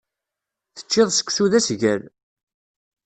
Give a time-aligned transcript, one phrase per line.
[0.75, 2.01] Teččiḍ seksu d asgal.